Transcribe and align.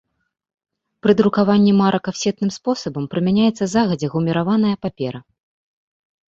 Пры 1.05 1.11
друкаванні 1.19 1.73
марак 1.81 2.03
афсетным 2.11 2.51
спосабам 2.57 3.05
прымяняецца 3.13 3.63
загадзя 3.75 4.07
гуміраваная 4.15 4.73
папера. 4.87 5.19